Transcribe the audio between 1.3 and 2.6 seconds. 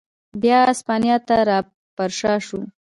را پرشا شو.